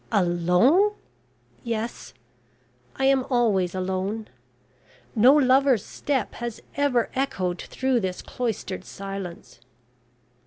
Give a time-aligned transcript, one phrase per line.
[0.11, 0.95] `Alone?'
[1.63, 2.15] Yes,
[2.95, 4.29] I am always alone.
[5.15, 9.59] No lover's step has ever echoed through this cloistered silence.